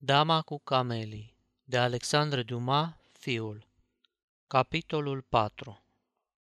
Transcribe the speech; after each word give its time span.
Dama 0.00 0.42
cu 0.42 0.58
camelii 0.58 1.36
de 1.64 1.78
Alexandre 1.78 2.42
Dumas, 2.42 2.90
fiul 3.12 3.66
Capitolul 4.46 5.22
4 5.22 5.84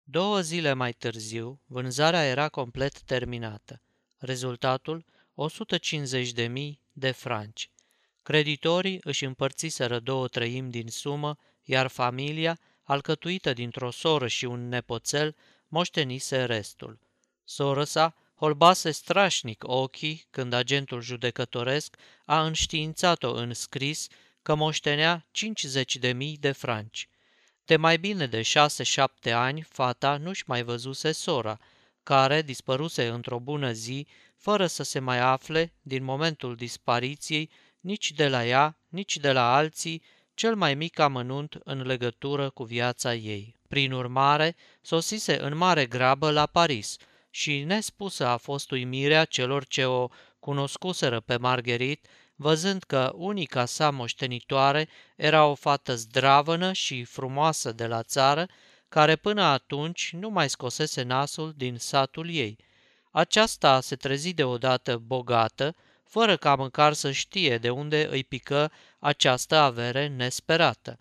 Două 0.03 0.41
zile 0.41 0.73
mai 0.73 0.93
târziu, 0.93 1.61
vânzarea 1.65 2.25
era 2.25 2.49
complet 2.49 3.01
terminată. 3.01 3.81
Rezultatul, 4.17 5.05
150.000 6.35 6.73
de 6.91 7.11
franci. 7.11 7.69
Creditorii 8.21 8.99
își 9.03 9.25
împărțiseră 9.25 9.99
două 9.99 10.27
treimi 10.27 10.71
din 10.71 10.87
sumă, 10.87 11.37
iar 11.63 11.87
familia, 11.87 12.59
alcătuită 12.83 13.53
dintr-o 13.53 13.91
soră 13.91 14.27
și 14.27 14.45
un 14.45 14.67
nepoțel, 14.67 15.35
moștenise 15.67 16.45
restul. 16.45 16.99
Soră 17.43 17.83
sa 17.83 18.15
holbase 18.39 18.91
strașnic 18.91 19.63
ochii 19.67 20.25
când 20.29 20.53
agentul 20.53 21.01
judecătoresc 21.01 21.95
a 22.25 22.45
înștiințat-o 22.45 23.33
în 23.33 23.53
scris 23.53 24.07
că 24.41 24.55
moștenea 24.55 25.25
50 25.31 25.95
de 25.95 26.11
mii 26.11 26.37
de 26.39 26.51
franci. 26.51 27.09
De 27.65 27.75
mai 27.75 27.97
bine 27.97 28.27
de 28.27 28.41
șase-șapte 28.41 29.31
ani, 29.31 29.61
fata 29.61 30.17
nu-și 30.17 30.43
mai 30.47 30.63
văzuse 30.63 31.11
sora, 31.11 31.59
care 32.03 32.41
dispăruse 32.41 33.07
într-o 33.07 33.39
bună 33.39 33.71
zi, 33.71 34.07
fără 34.35 34.67
să 34.67 34.83
se 34.83 34.99
mai 34.99 35.19
afle, 35.19 35.73
din 35.81 36.03
momentul 36.03 36.55
dispariției, 36.55 37.49
nici 37.79 38.11
de 38.11 38.27
la 38.27 38.45
ea, 38.45 38.77
nici 38.87 39.17
de 39.17 39.31
la 39.31 39.55
alții, 39.55 40.03
cel 40.33 40.55
mai 40.55 40.75
mic 40.75 40.99
amănunt 40.99 41.57
în 41.63 41.81
legătură 41.81 42.49
cu 42.49 42.63
viața 42.63 43.13
ei. 43.13 43.55
Prin 43.67 43.91
urmare, 43.91 44.55
sosise 44.81 45.41
în 45.41 45.57
mare 45.57 45.85
grabă 45.85 46.31
la 46.31 46.45
Paris– 46.45 46.95
și 47.29 47.63
nespusă 47.63 48.25
a 48.25 48.37
fost 48.37 48.71
uimirea 48.71 49.25
celor 49.25 49.65
ce 49.65 49.85
o 49.85 50.07
cunoscuseră 50.39 51.19
pe 51.19 51.37
Margherit, 51.37 52.07
văzând 52.35 52.83
că 52.83 53.11
unica 53.15 53.65
sa 53.65 53.89
moștenitoare 53.89 54.89
era 55.15 55.45
o 55.45 55.55
fată 55.55 55.95
zdravănă 55.95 56.73
și 56.73 57.03
frumoasă 57.03 57.71
de 57.71 57.87
la 57.87 58.03
țară, 58.03 58.47
care 58.89 59.15
până 59.15 59.43
atunci 59.43 60.13
nu 60.13 60.29
mai 60.29 60.49
scosese 60.49 61.01
nasul 61.01 61.53
din 61.57 61.77
satul 61.77 62.29
ei. 62.29 62.57
Aceasta 63.11 63.81
se 63.81 63.95
trezi 63.95 64.33
deodată 64.33 64.97
bogată, 64.97 65.75
fără 66.03 66.37
ca 66.37 66.55
măcar 66.55 66.93
să 66.93 67.11
știe 67.11 67.57
de 67.57 67.69
unde 67.69 68.07
îi 68.11 68.23
pică 68.23 68.71
această 68.99 69.55
avere 69.55 70.07
nesperată. 70.07 70.99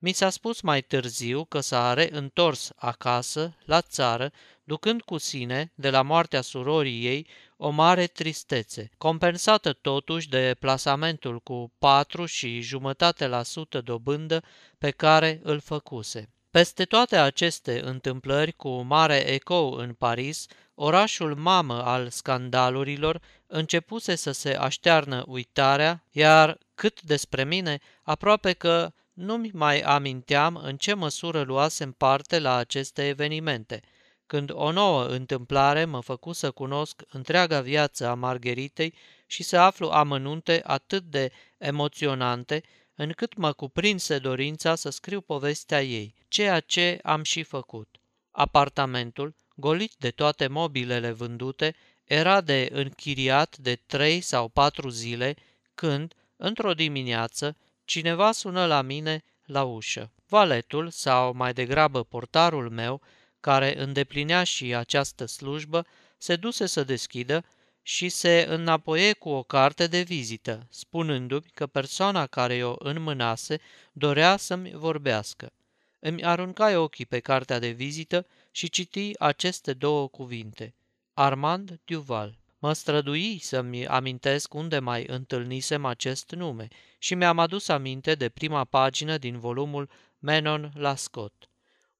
Mi 0.00 0.12
s-a 0.12 0.30
spus 0.30 0.60
mai 0.60 0.82
târziu 0.82 1.44
că 1.44 1.60
s-a 1.60 1.94
reîntors 1.94 2.72
acasă, 2.76 3.56
la 3.64 3.80
țară, 3.80 4.32
ducând 4.64 5.02
cu 5.02 5.18
sine, 5.18 5.72
de 5.74 5.90
la 5.90 6.02
moartea 6.02 6.40
surorii 6.40 7.04
ei, 7.04 7.26
o 7.56 7.70
mare 7.70 8.06
tristețe, 8.06 8.90
compensată 8.98 9.72
totuși 9.72 10.28
de 10.28 10.56
plasamentul 10.58 11.40
cu 11.40 11.72
patru 11.78 12.24
și 12.24 12.60
jumătate 12.60 13.26
la 13.26 13.42
sută 13.42 13.80
dobândă 13.80 14.42
pe 14.78 14.90
care 14.90 15.40
îl 15.42 15.60
făcuse. 15.60 16.28
Peste 16.50 16.84
toate 16.84 17.16
aceste 17.16 17.80
întâmplări 17.84 18.52
cu 18.52 18.80
mare 18.80 19.16
ecou 19.16 19.72
în 19.72 19.92
Paris, 19.92 20.46
orașul 20.74 21.34
mamă 21.34 21.84
al 21.84 22.08
scandalurilor 22.08 23.20
începuse 23.46 24.14
să 24.14 24.32
se 24.32 24.54
aștearnă 24.54 25.24
uitarea, 25.26 26.04
iar 26.10 26.58
cât 26.74 27.02
despre 27.02 27.44
mine, 27.44 27.78
aproape 28.02 28.52
că 28.52 28.92
nu-mi 29.18 29.50
mai 29.52 29.80
aminteam 29.80 30.56
în 30.56 30.76
ce 30.76 30.94
măsură 30.94 31.42
luasem 31.42 31.92
parte 31.92 32.38
la 32.38 32.54
aceste 32.54 33.08
evenimente, 33.08 33.80
când 34.26 34.50
o 34.52 34.72
nouă 34.72 35.06
întâmplare 35.06 35.84
mă 35.84 36.00
făcu 36.00 36.32
să 36.32 36.50
cunosc 36.50 37.02
întreaga 37.08 37.60
viață 37.60 38.06
a 38.06 38.14
Margheritei 38.14 38.94
și 39.26 39.42
să 39.42 39.56
aflu 39.56 39.88
amănunte 39.88 40.60
atât 40.64 41.02
de 41.02 41.30
emoționante, 41.56 42.62
încât 42.94 43.36
mă 43.36 43.52
cuprinse 43.52 44.18
dorința 44.18 44.74
să 44.74 44.90
scriu 44.90 45.20
povestea 45.20 45.82
ei, 45.82 46.14
ceea 46.28 46.60
ce 46.60 46.98
am 47.02 47.22
și 47.22 47.42
făcut. 47.42 47.88
Apartamentul, 48.30 49.34
golit 49.54 49.94
de 49.98 50.10
toate 50.10 50.46
mobilele 50.46 51.10
vândute, 51.10 51.74
era 52.04 52.40
de 52.40 52.68
închiriat 52.72 53.56
de 53.56 53.74
trei 53.86 54.20
sau 54.20 54.48
patru 54.48 54.88
zile, 54.88 55.34
când, 55.74 56.14
într-o 56.36 56.74
dimineață, 56.74 57.56
cineva 57.88 58.32
sună 58.32 58.66
la 58.66 58.82
mine 58.82 59.24
la 59.44 59.62
ușă. 59.62 60.10
Valetul, 60.26 60.90
sau 60.90 61.32
mai 61.34 61.52
degrabă 61.52 62.04
portarul 62.04 62.70
meu, 62.70 63.00
care 63.40 63.80
îndeplinea 63.80 64.44
și 64.44 64.74
această 64.74 65.26
slujbă, 65.26 65.86
se 66.18 66.36
duse 66.36 66.66
să 66.66 66.84
deschidă 66.84 67.44
și 67.82 68.08
se 68.08 68.46
înapoie 68.48 69.12
cu 69.12 69.28
o 69.28 69.42
carte 69.42 69.86
de 69.86 70.00
vizită, 70.00 70.66
spunându-mi 70.70 71.50
că 71.54 71.66
persoana 71.66 72.26
care 72.26 72.64
o 72.64 72.74
înmânase 72.78 73.60
dorea 73.92 74.36
să-mi 74.36 74.70
vorbească. 74.74 75.52
Îmi 75.98 76.24
aruncai 76.24 76.76
ochii 76.76 77.06
pe 77.06 77.20
cartea 77.20 77.58
de 77.58 77.68
vizită 77.68 78.26
și 78.50 78.70
citi 78.70 79.12
aceste 79.18 79.72
două 79.72 80.08
cuvinte. 80.08 80.74
Armand 81.12 81.80
Duval. 81.84 82.38
Mă 82.58 82.72
strădui 82.72 83.38
să-mi 83.38 83.86
amintesc 83.86 84.54
unde 84.54 84.78
mai 84.78 85.04
întâlnisem 85.06 85.84
acest 85.84 86.30
nume 86.30 86.68
și 86.98 87.14
mi-am 87.14 87.38
adus 87.38 87.68
aminte 87.68 88.14
de 88.14 88.28
prima 88.28 88.64
pagină 88.64 89.18
din 89.18 89.38
volumul 89.38 89.90
Menon 90.18 90.72
la 90.74 90.94
Scott. 90.94 91.48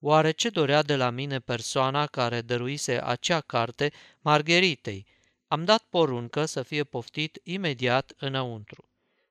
Oare 0.00 0.30
ce 0.30 0.48
dorea 0.48 0.82
de 0.82 0.96
la 0.96 1.10
mine 1.10 1.38
persoana 1.38 2.06
care 2.06 2.40
dăruise 2.40 3.00
acea 3.04 3.40
carte 3.40 3.92
Margheritei? 4.20 5.06
Am 5.46 5.64
dat 5.64 5.82
poruncă 5.82 6.44
să 6.44 6.62
fie 6.62 6.84
poftit 6.84 7.40
imediat 7.42 8.12
înăuntru. 8.18 8.88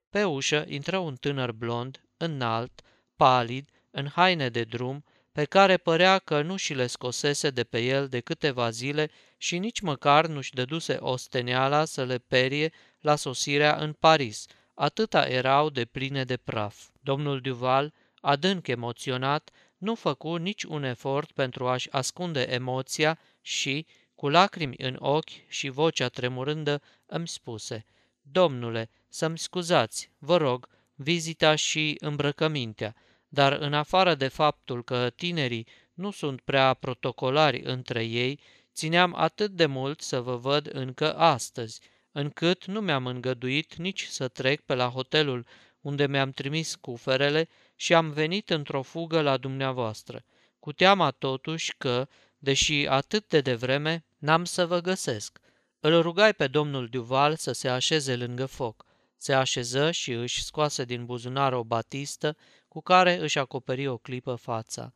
Pe 0.09 0.23
ușă 0.23 0.65
intră 0.67 0.97
un 0.97 1.15
tânăr 1.15 1.51
blond, 1.51 2.03
înalt, 2.17 2.81
palid, 3.15 3.69
în 3.91 4.07
haine 4.07 4.49
de 4.49 4.63
drum, 4.63 5.03
pe 5.37 5.45
care 5.45 5.77
părea 5.77 6.19
că 6.19 6.41
nu 6.41 6.55
și 6.55 6.73
le 6.73 6.87
scosese 6.87 7.49
de 7.49 7.63
pe 7.63 7.79
el 7.79 8.07
de 8.07 8.19
câteva 8.19 8.69
zile 8.69 9.09
și 9.37 9.57
nici 9.57 9.79
măcar 9.79 10.27
nu-și 10.27 10.53
dăduse 10.53 10.93
osteneala 10.99 11.85
să 11.85 12.03
le 12.03 12.17
perie 12.17 12.71
la 12.99 13.15
sosirea 13.15 13.75
în 13.75 13.93
Paris, 13.93 14.45
atâta 14.73 15.27
erau 15.27 15.69
de 15.69 15.85
pline 15.85 16.23
de 16.23 16.37
praf. 16.37 16.87
Domnul 17.01 17.41
Duval, 17.41 17.93
adânc 18.21 18.67
emoționat, 18.67 19.49
nu 19.77 19.95
făcu 19.95 20.35
nici 20.35 20.63
un 20.63 20.83
efort 20.83 21.31
pentru 21.31 21.67
a-și 21.67 21.87
ascunde 21.91 22.41
emoția 22.49 23.19
și, 23.41 23.85
cu 24.15 24.29
lacrimi 24.29 24.75
în 24.77 24.95
ochi 24.99 25.47
și 25.47 25.69
vocea 25.69 26.07
tremurândă, 26.07 26.81
îmi 27.05 27.27
spuse, 27.27 27.85
Domnule, 28.21 28.89
să-mi 29.09 29.37
scuzați, 29.37 30.11
vă 30.17 30.37
rog, 30.37 30.67
vizita 30.95 31.55
și 31.55 31.95
îmbrăcămintea, 31.99 32.95
dar 33.27 33.51
în 33.51 33.73
afară 33.73 34.15
de 34.15 34.27
faptul 34.27 34.83
că 34.83 35.09
tinerii 35.15 35.67
nu 35.93 36.11
sunt 36.11 36.41
prea 36.41 36.73
protocolari 36.73 37.61
între 37.63 38.03
ei, 38.03 38.39
țineam 38.73 39.13
atât 39.15 39.51
de 39.51 39.65
mult 39.65 40.01
să 40.01 40.21
vă 40.21 40.35
văd 40.35 40.69
încă 40.73 41.15
astăzi, 41.15 41.81
încât 42.11 42.65
nu 42.65 42.81
mi-am 42.81 43.05
îngăduit 43.05 43.75
nici 43.75 44.05
să 44.05 44.27
trec 44.27 44.61
pe 44.61 44.73
la 44.75 44.87
hotelul 44.87 45.45
unde 45.81 46.07
mi-am 46.07 46.31
trimis 46.31 46.75
cuferele 46.75 47.49
și 47.75 47.93
am 47.93 48.09
venit 48.09 48.49
într-o 48.49 48.81
fugă 48.81 49.21
la 49.21 49.37
dumneavoastră, 49.37 50.23
cu 50.59 50.71
teama 50.71 51.11
totuși 51.11 51.75
că, 51.77 52.07
deși 52.37 52.87
atât 52.87 53.27
de 53.27 53.41
devreme, 53.41 54.05
n-am 54.17 54.45
să 54.45 54.65
vă 54.65 54.79
găsesc. 54.79 55.39
Îl 55.79 56.01
rugai 56.01 56.33
pe 56.33 56.47
domnul 56.47 56.87
Duval 56.87 57.35
să 57.35 57.51
se 57.51 57.69
așeze 57.69 58.15
lângă 58.15 58.45
foc. 58.45 58.85
Se 59.17 59.33
așeză 59.33 59.91
și 59.91 60.11
își 60.11 60.43
scoase 60.43 60.83
din 60.85 61.05
buzunar 61.05 61.53
o 61.53 61.63
batistă 61.63 62.37
cu 62.67 62.81
care 62.81 63.17
își 63.17 63.39
acoperi 63.39 63.87
o 63.87 63.97
clipă 63.97 64.35
fața. 64.35 64.93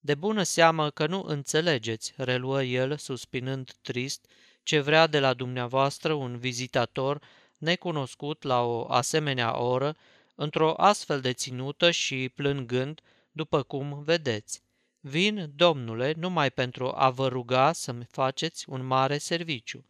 De 0.00 0.14
bună 0.14 0.42
seamă 0.42 0.90
că 0.90 1.06
nu 1.06 1.22
înțelegeți, 1.26 2.12
reluă 2.16 2.62
el, 2.62 2.96
suspinând 2.96 3.72
trist, 3.82 4.26
ce 4.62 4.80
vrea 4.80 5.06
de 5.06 5.20
la 5.20 5.34
dumneavoastră 5.34 6.12
un 6.12 6.38
vizitator 6.38 7.20
necunoscut 7.58 8.42
la 8.42 8.62
o 8.62 8.92
asemenea 8.92 9.60
oră, 9.60 9.96
într-o 10.34 10.74
astfel 10.76 11.20
de 11.20 11.32
ținută 11.32 11.90
și 11.90 12.30
plângând, 12.34 13.00
după 13.32 13.62
cum 13.62 14.02
vedeți. 14.02 14.62
Vin, 15.00 15.52
domnule, 15.56 16.14
numai 16.16 16.50
pentru 16.50 16.92
a 16.94 17.10
vă 17.10 17.28
ruga 17.28 17.72
să-mi 17.72 18.06
faceți 18.10 18.68
un 18.68 18.86
mare 18.86 19.18
serviciu. 19.18 19.84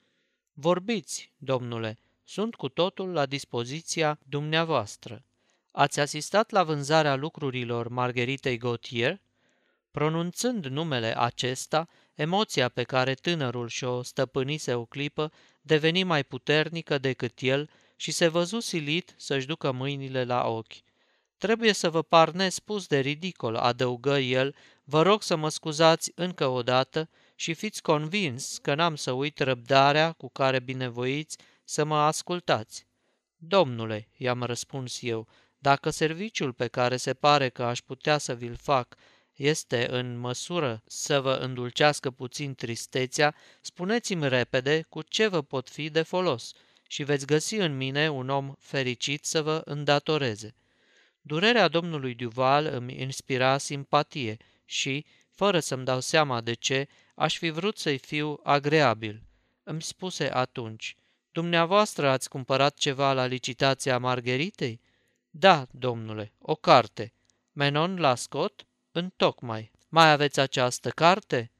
Vorbiți, 0.53 1.33
domnule, 1.37 1.99
sunt 2.25 2.55
cu 2.55 2.69
totul 2.69 3.13
la 3.13 3.27
dispoziția 3.27 4.19
dumneavoastră. 4.29 5.23
Ați 5.77 6.01
asistat 6.01 6.51
la 6.51 6.63
vânzarea 6.63 7.15
lucrurilor 7.15 7.89
Margheritei 7.89 8.59
Gautier? 8.59 9.21
Pronunțând 9.91 10.67
numele 10.67 11.19
acesta, 11.19 11.89
emoția 12.15 12.69
pe 12.69 12.83
care 12.83 13.15
tânărul 13.15 13.69
și-o 13.69 14.03
stăpânise 14.03 14.75
o 14.75 14.85
clipă 14.85 15.33
deveni 15.61 16.03
mai 16.03 16.25
puternică 16.25 16.99
decât 16.99 17.39
el 17.41 17.71
și 17.97 18.11
se 18.11 18.29
văzu 18.29 18.61
silit 18.61 19.15
să-și 19.17 19.47
ducă 19.47 19.73
mâinile 19.73 20.25
la 20.25 20.47
ochi. 20.47 20.75
Trebuie 21.39 21.73
să 21.73 21.91
vă 21.91 22.03
par 22.03 22.31
nespus 22.31 22.87
de 22.87 22.99
ridicol, 22.99 23.55
adăugă 23.55 24.19
el, 24.19 24.55
vă 24.85 25.03
rog 25.03 25.23
să 25.23 25.37
mă 25.37 25.49
scuzați 25.49 26.13
încă 26.15 26.47
o 26.47 26.63
dată 26.63 27.09
și 27.35 27.55
fiți 27.55 27.83
convins 27.83 28.59
că 28.59 28.75
n-am 28.75 28.97
să 28.97 29.11
uit 29.11 29.39
răbdarea 29.39 30.13
cu 30.13 30.29
care 30.29 30.61
binevoiți 30.61 31.39
să 31.65 31.85
mă 31.85 31.97
ascultați. 31.97 32.87
Domnule, 33.37 34.09
i-am 34.17 34.43
răspuns 34.43 35.03
eu, 35.03 35.29
dacă 35.65 35.91
serviciul 35.91 36.53
pe 36.53 36.67
care 36.67 36.97
se 36.97 37.15
pare 37.15 37.49
că 37.49 37.63
aș 37.63 37.81
putea 37.81 38.19
să 38.19 38.35
vi-l 38.35 38.57
fac 38.57 38.97
este 39.35 39.91
în 39.91 40.19
măsură 40.19 40.83
să 40.87 41.21
vă 41.21 41.33
îndulcească 41.33 42.11
puțin 42.11 42.55
tristețea, 42.55 43.35
spuneți-mi 43.61 44.29
repede 44.29 44.87
cu 44.89 45.03
ce 45.03 45.27
vă 45.27 45.43
pot 45.43 45.71
fi 45.71 45.91
de 45.91 46.03
folos 46.03 46.53
și 46.89 47.03
veți 47.03 47.27
găsi 47.27 47.55
în 47.55 47.77
mine 47.77 48.11
un 48.11 48.29
om 48.29 48.55
fericit 48.59 49.25
să 49.25 49.43
vă 49.43 49.63
îndatoreze. 49.65 50.55
Durerea 51.21 51.69
domnului 51.69 52.15
Duval 52.15 52.67
îmi 52.67 53.01
inspira 53.01 53.59
simpatie 53.59 54.37
și, 54.65 55.07
fără 55.31 55.61
să-mi 55.61 55.85
dau 55.85 56.01
seama 56.01 56.41
de 56.41 56.53
ce, 56.55 56.89
aș 57.15 57.39
fi 57.39 57.51
vrut 57.51 57.79
să-i 57.79 57.99
fiu 57.99 58.41
agreabil. 58.43 59.23
Îmi 59.63 59.83
spuse 59.83 60.31
atunci, 60.33 60.97
Dumneavoastră 61.33 62.09
ați 62.09 62.29
cumpărat 62.29 62.75
ceva 62.75 63.13
la 63.13 63.27
licitația 63.27 63.99
Margheritei? 63.99 64.81
Da, 65.37 65.67
domnule, 65.71 66.33
o 66.39 66.55
carte. 66.55 67.13
Menon 67.53 67.97
la 67.97 68.15
scot? 68.15 68.67
Întocmai. 68.93 69.71
Mai 69.89 70.11
aveți 70.11 70.41
această 70.41 70.91
carte? 70.91 71.51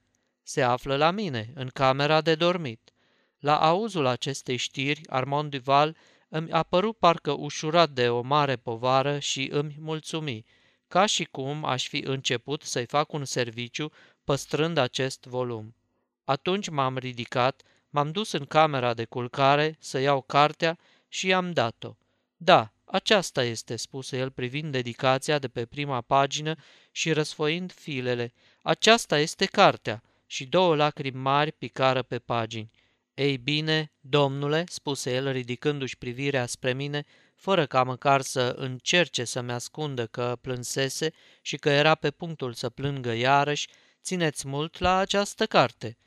Se 0.43 0.61
află 0.61 0.95
la 0.95 1.11
mine, 1.11 1.51
în 1.55 1.67
camera 1.67 2.21
de 2.21 2.35
dormit. 2.35 2.93
La 3.39 3.59
auzul 3.59 4.05
acestei 4.05 4.55
știri, 4.55 5.01
Armand 5.09 5.51
Duval 5.51 5.97
îmi 6.29 6.51
a 6.51 6.63
părut 6.63 6.97
parcă 6.97 7.31
ușurat 7.31 7.89
de 7.89 8.09
o 8.09 8.21
mare 8.21 8.55
povară 8.55 9.19
și 9.19 9.49
îmi 9.51 9.77
mulțumi, 9.79 10.45
ca 10.87 11.05
și 11.05 11.23
cum 11.23 11.65
aș 11.65 11.87
fi 11.87 11.97
început 11.97 12.63
să-i 12.63 12.85
fac 12.85 13.13
un 13.13 13.25
serviciu 13.25 13.91
păstrând 14.23 14.77
acest 14.77 15.25
volum. 15.25 15.75
Atunci 16.23 16.69
m-am 16.69 16.97
ridicat, 16.97 17.61
m-am 17.89 18.11
dus 18.11 18.31
în 18.31 18.45
camera 18.45 18.93
de 18.93 19.05
culcare 19.05 19.75
să 19.79 19.99
iau 19.99 20.21
cartea 20.21 20.77
și 21.07 21.27
i-am 21.27 21.51
dat-o. 21.51 21.95
Da, 22.37 22.69
aceasta 22.85 23.43
este, 23.43 23.75
spuse 23.75 24.17
el 24.17 24.31
privind 24.31 24.71
dedicația 24.71 25.39
de 25.39 25.47
pe 25.47 25.65
prima 25.65 26.01
pagină 26.01 26.55
și 26.91 27.11
răsfoind 27.11 27.71
filele. 27.71 28.33
Aceasta 28.61 29.19
este 29.19 29.45
cartea. 29.45 30.03
Și 30.27 30.45
două 30.45 30.75
lacrimi 30.75 31.21
mari 31.21 31.51
picară 31.51 32.01
pe 32.01 32.19
pagini. 32.19 32.71
Ei 33.13 33.37
bine, 33.37 33.91
domnule, 33.99 34.63
spuse 34.67 35.13
el 35.13 35.31
ridicându-și 35.31 35.97
privirea 35.97 36.45
spre 36.45 36.73
mine, 36.73 37.05
fără 37.35 37.65
ca 37.65 37.83
măcar 37.83 38.21
să 38.21 38.55
încerce 38.57 39.23
să-mi 39.23 39.51
ascundă 39.51 40.05
că 40.05 40.37
plânsese 40.41 41.11
și 41.41 41.57
că 41.57 41.69
era 41.69 41.95
pe 41.95 42.11
punctul 42.11 42.53
să 42.53 42.69
plângă 42.69 43.13
iarăși, 43.13 43.67
țineți 44.03 44.47
mult 44.47 44.79
la 44.79 44.97
această 44.97 45.45
carte. 45.45 45.97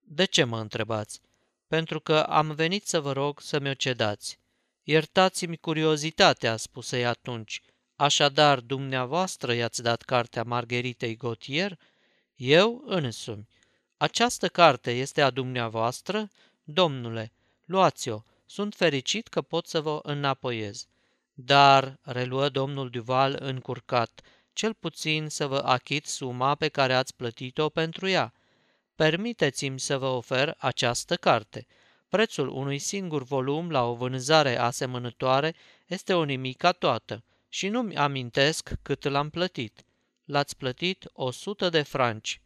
De 0.00 0.24
ce 0.24 0.44
mă 0.44 0.60
întrebați? 0.60 1.20
Pentru 1.66 2.00
că 2.00 2.18
am 2.18 2.54
venit 2.54 2.86
să 2.86 3.00
vă 3.00 3.12
rog 3.12 3.40
să 3.40 3.58
mi-o 3.58 3.74
cedați. 3.74 4.38
Iertați-mi 4.90 5.56
curiozitatea, 5.56 6.56
spuse 6.56 7.04
atunci. 7.04 7.60
Așadar, 7.96 8.60
dumneavoastră 8.60 9.52
i-ați 9.52 9.82
dat 9.82 10.02
cartea 10.02 10.42
Margheritei 10.42 11.16
Gautier? 11.16 11.78
Eu 12.34 12.82
însumi. 12.86 13.48
Această 13.96 14.48
carte 14.48 14.90
este 14.90 15.22
a 15.22 15.30
dumneavoastră? 15.30 16.28
Domnule, 16.62 17.32
luați-o. 17.64 18.22
Sunt 18.46 18.74
fericit 18.74 19.28
că 19.28 19.42
pot 19.42 19.66
să 19.66 19.80
vă 19.80 19.98
înapoiez. 20.02 20.86
Dar, 21.32 21.98
reluă 22.02 22.48
domnul 22.48 22.90
Duval 22.90 23.36
încurcat, 23.40 24.20
cel 24.52 24.74
puțin 24.74 25.28
să 25.28 25.46
vă 25.46 25.62
achit 25.64 26.06
suma 26.06 26.54
pe 26.54 26.68
care 26.68 26.94
ați 26.94 27.16
plătit-o 27.16 27.68
pentru 27.68 28.08
ea. 28.08 28.32
Permiteți-mi 28.94 29.80
să 29.80 29.98
vă 29.98 30.06
ofer 30.06 30.54
această 30.58 31.16
carte. 31.16 31.66
Prețul 32.08 32.48
unui 32.48 32.78
singur 32.78 33.22
volum 33.22 33.70
la 33.70 33.84
o 33.84 33.94
vânzare 33.94 34.58
asemănătoare 34.58 35.54
este 35.86 36.14
o 36.14 36.24
nimica 36.24 36.72
toată 36.72 37.24
și 37.48 37.68
nu-mi 37.68 37.96
amintesc 37.96 38.72
cât 38.82 39.04
l-am 39.04 39.30
plătit. 39.30 39.84
L-ați 40.24 40.56
plătit 40.56 41.08
o 41.12 41.30
sută 41.30 41.68
de 41.68 41.82
franci. 41.82 42.40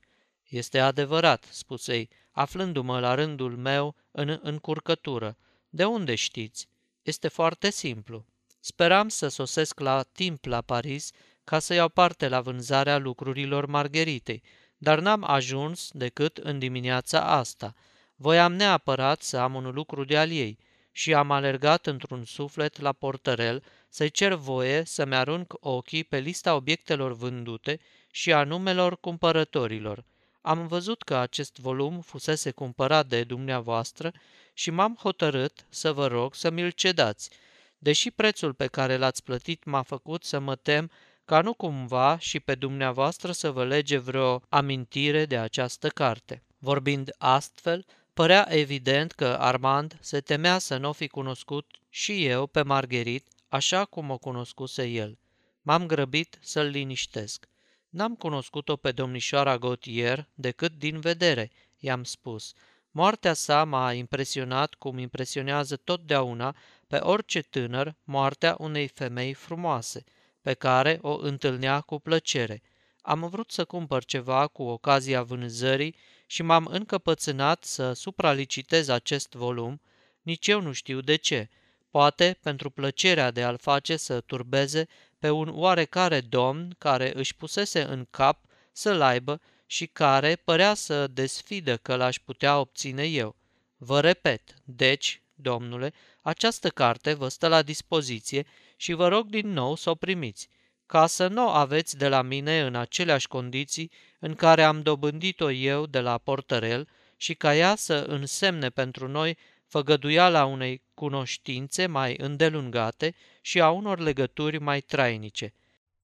Este 0.49 0.79
adevărat, 0.79 1.45
spuse 1.51 1.95
ei, 1.95 2.09
aflându-mă 2.31 3.01
la 3.01 3.15
rândul 3.15 3.57
meu 3.57 3.95
în 4.11 4.39
încurcătură. 4.43 5.37
De 5.69 5.85
unde 5.85 6.15
știți? 6.15 6.69
Este 7.03 7.29
foarte 7.29 7.71
simplu. 7.71 8.25
Speram 8.61 9.09
să 9.09 9.29
sosesc 9.29 9.81
la 9.81 10.03
timp 10.03 10.45
la 10.45 10.61
Paris 10.61 11.11
ca 11.45 11.59
să 11.59 11.75
iau 11.75 11.89
parte 11.89 12.29
la 12.29 12.41
vânzarea 12.41 12.99
lucrurilor 12.99 13.67
Margheritei, 13.67 14.43
dar 14.77 15.01
n-am 15.01 15.25
ajuns 15.25 15.91
decât 15.93 16.37
în 16.37 16.59
dimineața 16.59 17.21
asta. 17.21 17.75
Voiam 18.17 18.53
neapărat 18.53 19.23
să 19.23 19.37
am 19.37 19.55
un 19.55 19.71
lucru 19.75 20.05
de 20.05 20.19
al 20.19 20.31
ei 20.31 20.59
și 20.93 21.15
am 21.15 21.31
alergat 21.31 21.87
într-un 21.87 22.25
suflet 22.25 22.81
la 22.81 22.93
portărel 22.93 23.63
să-i 23.89 24.11
cer 24.11 24.35
voie 24.35 24.85
să-mi 24.85 25.15
arunc 25.15 25.55
ochii 25.61 26.05
pe 26.05 26.19
lista 26.19 26.55
obiectelor 26.55 27.13
vândute 27.17 27.81
și 28.11 28.33
a 28.33 28.45
numelor 28.45 29.01
cumpărătorilor. 29.01 30.05
Am 30.41 30.67
văzut 30.67 31.03
că 31.03 31.17
acest 31.17 31.59
volum 31.59 32.01
fusese 32.01 32.51
cumpărat 32.51 33.07
de 33.07 33.25
dumneavoastră 33.25 34.13
și 34.53 34.71
m-am 34.71 34.99
hotărât 35.01 35.67
să 35.69 35.93
vă 35.93 36.07
rog 36.07 36.35
să 36.35 36.51
mi-l 36.51 36.71
cedați, 36.71 37.31
deși 37.79 38.11
prețul 38.11 38.55
pe 38.55 38.67
care 38.67 38.97
l-ați 38.97 39.23
plătit 39.23 39.65
m-a 39.65 39.83
făcut 39.83 40.25
să 40.25 40.39
mă 40.39 40.55
tem 40.55 40.91
ca 41.25 41.41
nu 41.41 41.55
cumva 41.55 42.19
și 42.19 42.41
pe 42.41 42.55
dumneavoastră 42.55 43.33
să 43.33 43.51
vă 43.51 43.65
lege 43.65 43.99
vreo 43.99 44.43
amintire 44.49 45.25
de 45.27 45.39
această 45.39 45.89
carte. 45.89 46.43
Vorbind 46.59 47.15
astfel, 47.19 47.87
părea 48.15 48.47
evident 48.51 49.13
că 49.13 49.37
Armand 49.41 49.99
se 50.01 50.21
temea 50.21 50.59
să 50.59 50.77
nu 50.77 50.93
fi 50.93 51.09
cunoscut 51.09 51.67
și 51.89 52.25
eu 52.25 52.47
pe 52.47 52.63
Margherit 52.63 53.27
așa 53.49 53.85
cum 53.85 54.11
o 54.11 54.19
cunoscuse 54.19 54.85
el. 54.85 55.19
M-am 55.63 55.87
grăbit 55.87 56.39
să-l 56.41 56.67
liniștesc. 56.67 57.49
N-am 57.89 58.15
cunoscut-o 58.15 58.77
pe 58.77 58.93
domnișoara 58.93 59.59
Gautier 59.59 60.29
decât 60.35 60.73
din 60.79 61.01
vedere, 61.01 61.51
i-am 61.79 62.05
spus. 62.05 62.53
Moartea 62.91 63.33
sa 63.33 63.65
m-a 63.65 63.93
impresionat 63.93 64.75
cum 64.75 64.99
impresionează 64.99 65.77
totdeauna 65.77 66.57
pe 66.87 66.97
orice 66.97 67.41
tânăr 67.41 67.95
moartea 68.05 68.57
unei 68.59 68.89
femei 68.89 69.33
frumoase, 69.33 70.05
pe 70.41 70.55
care 70.55 70.99
o 71.03 71.19
întâlnea 71.19 71.81
cu 71.81 71.99
plăcere. 71.99 72.63
Am 73.03 73.29
vrut 73.29 73.51
să 73.51 73.65
cumpăr 73.65 74.05
ceva 74.05 74.47
cu 74.47 74.63
ocazia 74.63 75.23
vânzării 75.23 75.97
și 76.33 76.43
m-am 76.43 76.67
încăpățânat 76.71 77.65
să 77.65 77.93
supralicitez 77.93 78.89
acest 78.89 79.33
volum, 79.33 79.81
nici 80.23 80.47
eu 80.47 80.61
nu 80.61 80.73
știu 80.73 81.01
de 81.01 81.17
ce, 81.17 81.49
poate 81.91 82.39
pentru 82.43 82.71
plăcerea 82.71 83.31
de 83.31 83.43
a-l 83.43 83.59
face 83.59 83.97
să 83.97 84.21
turbeze 84.21 84.89
pe 85.19 85.31
un 85.31 85.49
oarecare 85.55 86.21
domn 86.21 86.75
care 86.79 87.13
își 87.15 87.37
pusese 87.37 87.83
în 87.83 88.07
cap 88.11 88.45
să-l 88.73 89.01
aibă 89.01 89.41
și 89.67 89.87
care 89.87 90.37
părea 90.37 90.75
să 90.75 91.07
desfidă 91.07 91.77
că 91.77 91.97
l-aș 91.97 92.19
putea 92.19 92.59
obține 92.59 93.05
eu. 93.05 93.37
Vă 93.77 94.01
repet, 94.01 94.55
deci, 94.65 95.23
domnule, 95.35 95.93
această 96.23 96.69
carte 96.69 97.13
vă 97.13 97.29
stă 97.29 97.49
la 97.49 97.63
dispoziție 97.63 98.47
și 98.77 98.93
vă 98.93 99.09
rog 99.09 99.27
din 99.27 99.49
nou 99.49 99.77
să 99.77 99.91
o 99.91 99.95
primiți, 99.95 100.49
ca 100.93 101.07
să 101.07 101.29
nu 101.29 101.49
aveți 101.49 101.97
de 101.97 102.09
la 102.09 102.23
mine 102.23 102.61
în 102.61 102.75
aceleași 102.75 103.29
condiții 103.29 103.91
în 104.19 104.35
care 104.35 104.63
am 104.63 104.83
dobândit-o 104.83 105.51
eu 105.51 105.87
de 105.87 106.01
la 106.01 106.19
portărel 106.19 106.89
și 107.17 107.35
ca 107.35 107.57
ea 107.57 107.77
să 107.77 107.95
însemne 107.95 108.69
pentru 108.69 109.09
noi 109.09 109.39
făgăduiala 109.67 110.45
unei 110.45 110.83
cunoștințe 110.95 111.87
mai 111.87 112.15
îndelungate 112.19 113.15
și 113.41 113.61
a 113.61 113.71
unor 113.71 113.99
legături 113.99 114.59
mai 114.59 114.81
trainice. 114.81 115.55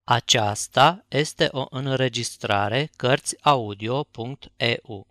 Aceasta 0.04 1.04
este 1.09 1.49
o 1.50 1.66
înregistrare 1.71 2.90
Cărțiaudio.eu. 2.97 5.07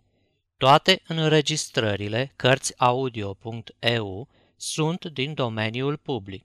Toate 0.56 1.02
înregistrările 1.06 2.32
Cărțiaudio.eu 2.36 4.28
sunt 4.56 5.04
din 5.04 5.34
domeniul 5.34 5.96
public. 5.96 6.44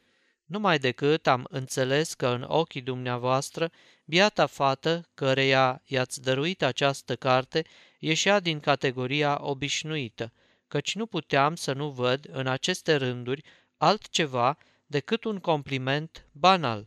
Numai 0.47 0.79
decât 0.79 1.26
am 1.26 1.47
înțeles 1.50 2.15
că 2.15 2.26
în 2.26 2.43
ochii 2.49 2.81
dumneavoastră, 2.81 3.71
biata 4.05 4.47
fată 4.47 5.09
căreia 5.15 5.83
i-ați 5.87 6.23
dăruit 6.23 6.62
această 6.62 7.17
carte 7.17 7.65
ieșea 7.99 8.41
din 8.41 8.61
categoria 8.61 9.38
obișnuită, 9.43 10.33
căci 10.69 10.95
nu 10.95 11.07
puteam 11.07 11.55
să 11.55 11.73
nu 11.73 11.91
văd 11.91 12.29
în 12.31 12.47
aceste 12.47 12.97
rânduri 12.97 13.43
altceva 13.76 14.59
decât 14.87 15.25
un 15.25 15.38
compliment 15.38 16.26
banal. 16.33 16.85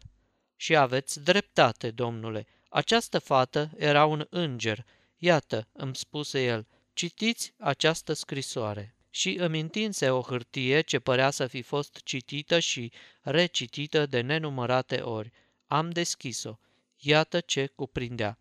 Și 0.56 0.76
aveți 0.76 1.24
dreptate, 1.24 1.92
domnule, 1.92 2.48
această 2.70 3.20
fată 3.20 3.72
era 3.78 4.06
un 4.06 4.26
înger. 4.30 4.86
Iată, 5.18 5.68
îmi 5.72 5.96
spuse 5.96 6.46
el, 6.46 6.68
citiți 6.94 7.54
această 7.58 8.14
scrisoare 8.14 8.99
și 9.10 9.36
îmi 9.40 9.60
întinse 9.60 10.10
o 10.10 10.22
hârtie 10.22 10.82
ce 10.82 11.00
părea 11.00 11.30
să 11.30 11.48
fi 11.48 11.62
fost 11.62 12.02
citită 12.04 12.60
și 12.60 12.92
recitită 13.22 14.06
de 14.06 14.22
nenumărate 14.22 15.00
ori. 15.00 15.32
Am 15.68 15.90
deschis-o. 15.90 16.60
Iată 16.98 17.40
ce 17.40 17.68
cuprindea. 17.68 18.38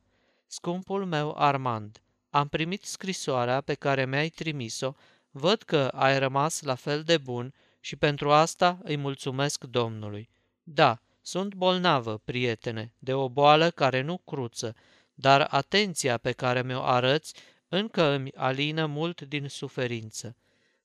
Scumpul 0.46 1.04
meu 1.04 1.34
Armand, 1.36 2.02
am 2.30 2.48
primit 2.48 2.84
scrisoarea 2.84 3.60
pe 3.60 3.74
care 3.74 4.06
mi-ai 4.06 4.28
trimis-o, 4.28 4.92
văd 5.30 5.62
că 5.62 5.86
ai 5.86 6.18
rămas 6.18 6.62
la 6.62 6.74
fel 6.74 7.02
de 7.02 7.18
bun 7.18 7.54
și 7.80 7.96
pentru 7.96 8.32
asta 8.32 8.78
îi 8.82 8.96
mulțumesc 8.96 9.64
Domnului. 9.64 10.28
Da, 10.62 11.00
sunt 11.22 11.54
bolnavă, 11.54 12.18
prietene, 12.18 12.92
de 12.98 13.14
o 13.14 13.28
boală 13.28 13.70
care 13.70 14.00
nu 14.00 14.18
cruță, 14.18 14.74
dar 15.14 15.46
atenția 15.50 16.16
pe 16.16 16.32
care 16.32 16.62
mi-o 16.62 16.82
arăți 16.82 17.34
încă 17.68 18.02
îmi 18.02 18.32
alină 18.34 18.86
mult 18.86 19.20
din 19.20 19.48
suferință. 19.48 20.36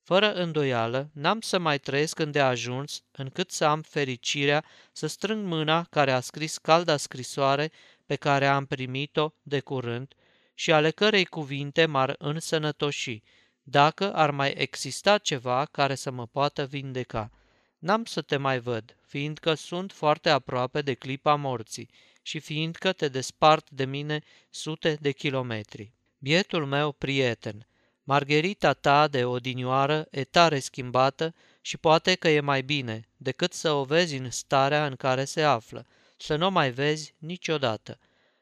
Fără 0.04 0.34
îndoială, 0.34 1.10
n-am 1.14 1.42
să 1.42 1.58
mai 1.58 1.80
trăiesc 1.80 2.20
îndeajuns 2.20 3.04
încât 3.12 3.52
să 3.52 3.66
am 3.66 3.82
fericirea 3.82 4.66
să 4.92 5.08
strâng 5.08 5.46
mâna 5.46 5.84
care 5.84 6.12
a 6.12 6.20
scris 6.20 6.58
calda 6.58 6.98
scrisoare 6.98 7.72
pe 8.06 8.16
care 8.16 8.48
am 8.48 8.66
primit-o 8.66 9.34
de 9.42 9.60
curând 9.60 10.14
și 10.54 10.72
ale 10.72 10.92
cărei 10.92 11.26
cuvinte 11.26 11.86
m-ar 11.86 12.16
însănătoși, 12.18 13.22
dacă 13.64 14.14
ar 14.14 14.32
mai 14.32 14.52
exista 14.52 15.18
ceva 15.18 15.66
care 15.66 15.96
să 15.96 16.12
mă 16.12 16.28
poată 16.28 16.66
vindeca. 16.66 17.32
N-am 17.80 18.06
să 18.06 18.22
te 18.22 18.38
mai 18.38 18.60
văd, 18.60 18.98
fiindcă 19.06 19.54
sunt 19.54 19.92
foarte 19.92 20.30
aproape 20.30 20.82
de 20.82 20.94
clipa 20.94 21.36
morții 21.36 21.90
și 22.22 22.40
fiindcă 22.40 22.92
te 22.92 23.08
despart 23.08 23.70
de 23.70 23.86
mine 23.86 24.24
sute 24.50 24.98
de 25.02 25.12
kilometri. 25.12 25.92
Bietul 26.18 26.66
meu 26.66 26.92
prieten, 26.92 27.68
Margherita 28.04 28.74
ta 28.74 29.08
de 29.08 29.26
odinioară 29.26 30.08
e 30.12 30.24
tare 30.24 30.60
schimbată 30.60 31.34
și 31.62 31.78
poate 31.78 32.16
că 32.16 32.30
e 32.30 32.40
mai 32.40 32.62
bine 32.62 33.08
decât 33.18 33.54
să 33.54 33.72
o 33.72 33.84
vezi 33.84 34.16
în 34.16 34.32
starea 34.32 34.86
în 34.86 34.96
care 34.96 35.26
se 35.26 35.42
află, 35.42 35.86
să 36.18 36.36
nu 36.36 36.52
mai 36.52 36.72
vezi 36.72 37.16
niciodată. 37.18 38.00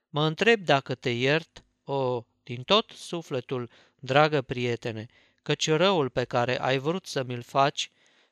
Mă 0.09 0.25
întreb 0.25 0.61
dacă 0.61 0.95
te 0.95 1.09
iert, 1.09 1.63
o, 1.83 2.25
din 2.43 2.63
tot 2.63 2.89
sufletul, 2.89 3.69
dragă 3.99 4.41
prietene, 4.41 5.07
căci 5.41 5.69
răul 5.69 6.09
pe 6.09 6.23
care 6.23 6.61
ai 6.61 6.77
vrut 6.77 7.05
să 7.05 7.23
mi-l 7.23 7.41
faci 7.41 7.91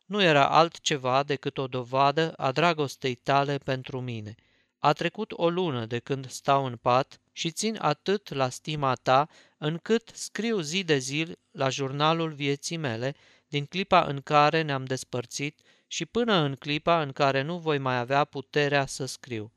nu 0.09 0.21
era 0.21 0.47
altceva 0.49 1.23
decât 1.23 1.57
o 1.57 1.67
dovadă 1.67 2.33
a 2.37 2.51
dragostei 2.51 3.15
tale 3.15 3.57
pentru 3.57 4.01
mine. 4.01 4.35
A 4.79 4.93
trecut 4.93 5.31
o 5.31 5.49
lună 5.49 5.85
de 5.85 5.99
când 5.99 6.29
stau 6.29 6.65
în 6.65 6.75
pat 6.75 7.21
și 7.31 7.51
țin 7.51 7.77
atât 7.81 8.33
la 8.33 8.49
stima 8.49 8.95
ta, 8.95 9.29
încât 9.57 10.11
scriu 10.13 10.59
zi 10.59 10.83
de 10.83 10.97
zi 10.97 11.25
la 11.51 11.69
jurnalul 11.69 12.31
vieții 12.31 12.77
mele, 12.77 13.15
din 13.47 13.65
clipa 13.65 14.03
în 14.03 14.21
care 14.21 14.61
ne-am 14.61 14.85
despărțit 14.85 15.59
și 15.87 16.05
până 16.05 16.33
în 16.33 16.55
clipa 16.55 17.01
în 17.01 17.11
care 17.11 17.41
nu 17.41 17.57
voi 17.57 17.77
mai 17.77 17.97
avea 17.97 18.23
puterea 18.23 18.85
să 18.85 19.05
scriu. 19.05 19.51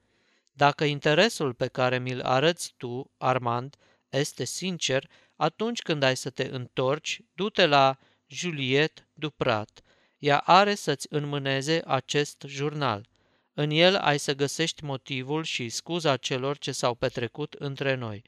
Dacă 0.52 0.84
interesul 0.84 1.54
pe 1.54 1.66
care 1.66 1.98
mi-l 1.98 2.20
arăți 2.20 2.74
tu, 2.76 3.10
Armand, 3.18 3.76
este 4.08 4.44
sincer, 4.44 5.10
atunci 5.36 5.82
când 5.82 6.02
ai 6.02 6.16
să 6.16 6.30
te 6.30 6.48
întorci, 6.50 7.20
du-te 7.34 7.66
la 7.66 7.98
Juliette 8.26 9.08
Duprat. 9.12 9.82
Ea 10.18 10.38
are 10.38 10.74
să-ți 10.74 11.06
înmâneze 11.10 11.82
acest 11.86 12.44
jurnal. 12.46 13.08
În 13.54 13.70
el 13.70 13.96
ai 13.96 14.18
să 14.18 14.34
găsești 14.34 14.84
motivul 14.84 15.44
și 15.44 15.68
scuza 15.68 16.16
celor 16.16 16.58
ce 16.58 16.72
s-au 16.72 16.94
petrecut 16.94 17.52
între 17.52 17.94
noi. 17.94 18.22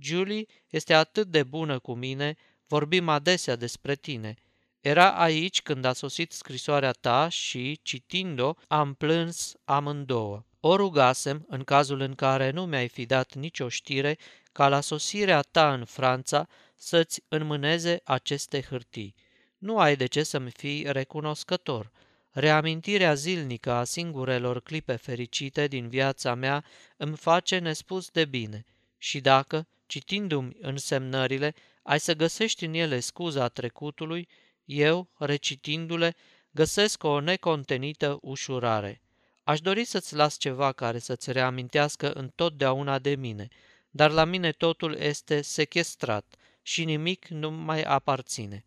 Julie 0.00 0.46
este 0.68 0.94
atât 0.94 1.26
de 1.28 1.42
bună 1.42 1.78
cu 1.78 1.94
mine, 1.94 2.36
vorbim 2.66 3.08
adesea 3.08 3.56
despre 3.56 3.94
tine. 3.94 4.34
Era 4.80 5.10
aici 5.10 5.62
când 5.62 5.84
a 5.84 5.92
sosit 5.92 6.32
scrisoarea 6.32 6.92
ta 6.92 7.28
și, 7.28 7.80
citind-o, 7.82 8.54
am 8.66 8.94
plâns 8.94 9.54
amândouă. 9.64 10.44
O 10.60 10.76
rugasem, 10.76 11.44
în 11.48 11.64
cazul 11.64 12.00
în 12.00 12.14
care 12.14 12.50
nu 12.50 12.66
mi-ai 12.66 12.88
fi 12.88 13.06
dat 13.06 13.34
nicio 13.34 13.68
știre, 13.68 14.18
ca 14.52 14.68
la 14.68 14.80
sosirea 14.80 15.40
ta 15.40 15.72
în 15.72 15.84
Franța 15.84 16.48
să-ți 16.74 17.22
înmâneze 17.28 18.00
aceste 18.04 18.62
hârtii. 18.62 19.14
Nu 19.58 19.78
ai 19.78 19.96
de 19.96 20.06
ce 20.06 20.22
să-mi 20.22 20.50
fii 20.50 20.92
recunoscător. 20.92 21.90
Reamintirea 22.38 23.14
zilnică 23.14 23.70
a 23.72 23.84
singurelor 23.84 24.60
clipe 24.60 24.96
fericite 24.96 25.66
din 25.66 25.88
viața 25.88 26.34
mea 26.34 26.64
îmi 26.96 27.16
face 27.16 27.58
nespus 27.58 28.10
de 28.10 28.24
bine. 28.24 28.64
Și 28.98 29.20
dacă, 29.20 29.66
citindu-mi 29.86 30.56
însemnările, 30.60 31.54
ai 31.82 32.00
să 32.00 32.14
găsești 32.14 32.64
în 32.64 32.74
ele 32.74 33.00
scuza 33.00 33.48
trecutului, 33.48 34.28
eu, 34.64 35.08
recitindu-le, 35.16 36.14
găsesc 36.50 37.04
o 37.04 37.20
necontenită 37.20 38.18
ușurare. 38.22 39.00
Aș 39.42 39.60
dori 39.60 39.84
să-ți 39.84 40.14
las 40.14 40.36
ceva 40.36 40.72
care 40.72 40.98
să-ți 40.98 41.32
reamintească 41.32 42.12
întotdeauna 42.12 42.98
de 42.98 43.14
mine, 43.14 43.48
dar 43.90 44.10
la 44.10 44.24
mine 44.24 44.52
totul 44.52 44.94
este 44.94 45.42
sequestrat 45.42 46.34
și 46.62 46.84
nimic 46.84 47.26
nu 47.28 47.50
mai 47.50 47.82
aparține. 47.82 48.64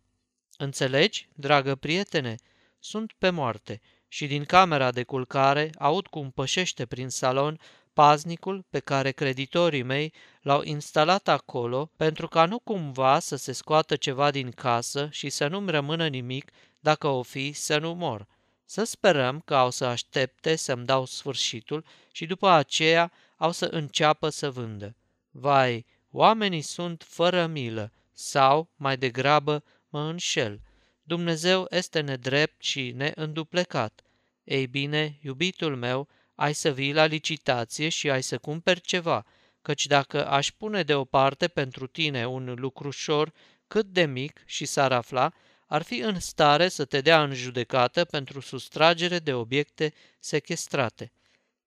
Înțelegi, 0.56 1.28
dragă 1.34 1.74
prietene? 1.74 2.36
Sunt 2.84 3.12
pe 3.18 3.30
moarte 3.30 3.80
și 4.08 4.26
din 4.26 4.44
camera 4.44 4.90
de 4.90 5.02
culcare 5.02 5.70
aud 5.78 6.06
cum 6.06 6.30
pășește 6.30 6.86
prin 6.86 7.08
salon 7.08 7.60
paznicul 7.92 8.64
pe 8.70 8.78
care 8.78 9.10
creditorii 9.10 9.82
mei 9.82 10.12
l-au 10.40 10.62
instalat 10.62 11.28
acolo 11.28 11.90
pentru 11.96 12.28
ca 12.28 12.44
nu 12.46 12.58
cumva 12.58 13.18
să 13.18 13.36
se 13.36 13.52
scoată 13.52 13.96
ceva 13.96 14.30
din 14.30 14.50
casă 14.50 15.08
și 15.10 15.30
să 15.30 15.46
nu-mi 15.46 15.70
rămână 15.70 16.08
nimic 16.08 16.50
dacă 16.80 17.06
o 17.06 17.22
fi 17.22 17.52
să 17.52 17.78
nu 17.78 17.94
mor. 17.94 18.26
Să 18.64 18.84
sperăm 18.84 19.40
că 19.40 19.54
au 19.54 19.70
să 19.70 19.84
aștepte 19.84 20.56
să-mi 20.56 20.86
dau 20.86 21.04
sfârșitul 21.04 21.84
și 22.12 22.26
după 22.26 22.48
aceea 22.48 23.12
au 23.36 23.52
să 23.52 23.64
înceapă 23.64 24.28
să 24.28 24.50
vândă. 24.50 24.96
Vai, 25.30 25.86
oamenii 26.10 26.62
sunt 26.62 27.04
fără 27.08 27.46
milă 27.46 27.92
sau, 28.12 28.68
mai 28.76 28.96
degrabă, 28.96 29.62
mă 29.88 30.00
înșel. 30.00 30.60
Dumnezeu 31.02 31.66
este 31.70 32.00
nedrept 32.00 32.62
și 32.62 32.92
neînduplecat. 32.96 34.02
Ei 34.44 34.66
bine, 34.66 35.18
iubitul 35.20 35.76
meu, 35.76 36.08
ai 36.34 36.54
să 36.54 36.72
vii 36.72 36.92
la 36.92 37.04
licitație 37.04 37.88
și 37.88 38.10
ai 38.10 38.22
să 38.22 38.38
cumperi 38.38 38.80
ceva, 38.80 39.26
căci 39.62 39.86
dacă 39.86 40.26
aș 40.26 40.50
pune 40.50 40.82
deoparte 40.82 41.48
pentru 41.48 41.86
tine 41.86 42.26
un 42.26 42.54
lucrușor 42.58 43.32
cât 43.66 43.86
de 43.86 44.04
mic 44.04 44.42
și 44.44 44.64
s-ar 44.64 44.92
afla, 44.92 45.32
ar 45.66 45.82
fi 45.82 45.98
în 45.98 46.20
stare 46.20 46.68
să 46.68 46.84
te 46.84 47.00
dea 47.00 47.22
în 47.22 47.34
judecată 47.34 48.04
pentru 48.04 48.40
sustragere 48.40 49.18
de 49.18 49.34
obiecte 49.34 49.92
sequestrate. 50.18 51.12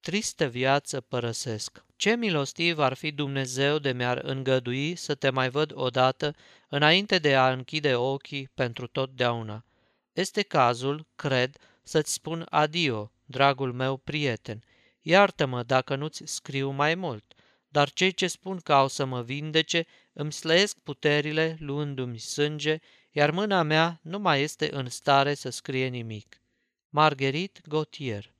Tristă 0.05 0.45
viață 0.45 1.01
părăsesc. 1.01 1.85
Ce 1.95 2.15
milostiv 2.15 2.79
ar 2.79 2.93
fi 2.93 3.11
Dumnezeu 3.11 3.79
de 3.79 3.91
mi-ar 3.91 4.17
îngădui 4.17 4.95
să 4.95 5.15
te 5.15 5.29
mai 5.29 5.49
văd 5.49 5.71
odată 5.75 6.35
înainte 6.69 7.17
de 7.17 7.35
a 7.35 7.51
închide 7.51 7.95
ochii 7.95 8.49
pentru 8.53 8.87
totdeauna. 8.87 9.65
Este 10.13 10.41
cazul, 10.41 11.07
cred, 11.15 11.57
să-ți 11.83 12.13
spun 12.13 12.45
adio, 12.49 13.11
dragul 13.25 13.73
meu 13.73 13.97
prieten. 13.97 14.63
Iartă-mă 15.01 15.63
dacă 15.63 15.95
nu-ți 15.95 16.21
scriu 16.25 16.69
mai 16.69 16.95
mult, 16.95 17.33
dar 17.67 17.89
cei 17.89 18.11
ce 18.11 18.27
spun 18.27 18.57
că 18.57 18.73
au 18.73 18.87
să 18.87 19.05
mă 19.05 19.21
vindece 19.21 19.85
îmi 20.13 20.33
slăiesc 20.33 20.77
puterile 20.77 21.57
luându-mi 21.59 22.19
sânge, 22.19 22.79
iar 23.11 23.31
mâna 23.31 23.61
mea 23.61 23.99
nu 24.01 24.19
mai 24.19 24.41
este 24.41 24.75
în 24.75 24.89
stare 24.89 25.33
să 25.33 25.49
scrie 25.49 25.87
nimic. 25.87 26.41
Marguerite 26.89 27.59
Gautier 27.67 28.33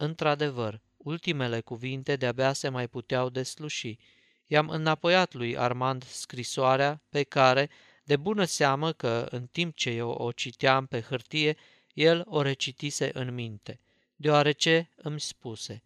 Într-adevăr, 0.00 0.80
ultimele 1.08 1.60
cuvinte 1.60 2.16
de-abia 2.16 2.52
se 2.52 2.68
mai 2.68 2.88
puteau 2.88 3.28
desluși. 3.28 3.98
I-am 4.46 4.68
înapoiat 4.68 5.34
lui 5.34 5.58
Armand 5.58 6.04
scrisoarea 6.04 7.00
pe 7.08 7.22
care, 7.22 7.70
de 8.04 8.16
bună 8.16 8.44
seamă 8.44 8.92
că, 8.92 9.26
în 9.30 9.46
timp 9.46 9.76
ce 9.76 9.90
eu 9.90 10.10
o 10.10 10.32
citeam 10.32 10.86
pe 10.86 11.00
hârtie, 11.00 11.56
el 11.94 12.24
o 12.26 12.42
recitise 12.42 13.10
în 13.14 13.34
minte, 13.34 13.80
deoarece 14.16 14.90
îmi 14.96 15.20
spuse, 15.20 15.82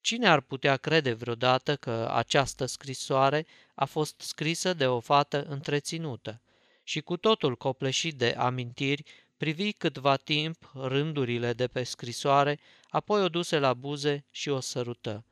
Cine 0.00 0.28
ar 0.28 0.40
putea 0.40 0.76
crede 0.76 1.12
vreodată 1.12 1.76
că 1.76 2.10
această 2.12 2.66
scrisoare 2.66 3.46
a 3.74 3.84
fost 3.84 4.20
scrisă 4.20 4.74
de 4.74 4.86
o 4.86 5.00
fată 5.00 5.44
întreținută? 5.48 6.40
Și 6.82 7.00
cu 7.00 7.16
totul 7.16 7.56
copleșit 7.56 8.14
de 8.14 8.34
amintiri, 8.38 9.04
privi 9.42 9.72
câtva 9.72 10.16
timp 10.16 10.70
rândurile 10.74 11.52
de 11.52 11.66
pe 11.66 11.82
scrisoare, 11.82 12.58
apoi 12.88 13.22
o 13.22 13.28
duse 13.28 13.58
la 13.58 13.74
buze 13.74 14.24
și 14.30 14.48
o 14.48 14.60
sărută. 14.60 15.24